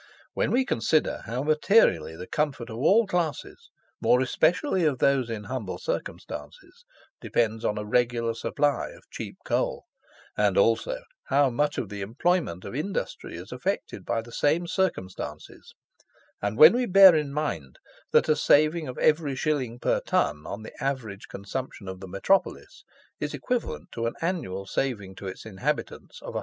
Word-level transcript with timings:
When 0.33 0.49
we 0.49 0.65
consider 0.65 1.21
how 1.27 1.43
materially 1.43 2.15
the 2.15 2.25
comfort 2.25 2.71
of 2.71 2.77
all 2.77 3.05
classes, 3.05 3.69
more 4.01 4.19
especially 4.19 4.83
of 4.83 4.97
those 4.97 5.29
in 5.29 5.43
humble 5.43 5.77
circumstances, 5.77 6.85
depends 7.19 7.63
on 7.63 7.77
a 7.77 7.85
regular 7.85 8.33
supply 8.33 8.89
of 8.89 9.07
cheap 9.11 9.37
coal, 9.45 9.85
and 10.35 10.57
also 10.57 11.03
how 11.25 11.51
much 11.51 11.75
the 11.75 12.01
employment 12.01 12.65
of 12.65 12.73
industry 12.73 13.35
is 13.37 13.51
affected 13.51 14.03
by 14.03 14.23
the 14.23 14.31
same 14.31 14.65
circumstances, 14.65 15.75
and 16.41 16.57
when 16.57 16.73
we 16.73 16.87
bear 16.87 17.13
in 17.13 17.31
mind 17.31 17.77
that 18.11 18.27
a 18.27 18.35
saving 18.35 18.87
of 18.87 18.97
every 18.97 19.35
shilling 19.35 19.77
per 19.77 19.99
ton 20.01 20.47
on 20.47 20.63
the 20.63 20.73
average 20.83 21.27
consumption 21.27 21.87
of 21.87 21.99
the 21.99 22.07
Metropolis 22.07 22.83
is 23.19 23.35
equivalent 23.35 23.91
to 23.91 24.07
an 24.07 24.15
annual 24.19 24.65
saving 24.65 25.13
to 25.13 25.27
its 25.27 25.45
inhabitants 25.45 26.17
of 26.23 26.33
150,000_l. 26.33 26.39